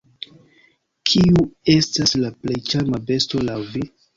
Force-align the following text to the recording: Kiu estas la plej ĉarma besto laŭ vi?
Kiu 1.09 1.45
estas 1.75 2.17
la 2.25 2.35
plej 2.41 2.59
ĉarma 2.73 3.05
besto 3.13 3.47
laŭ 3.53 3.63
vi? 3.77 3.89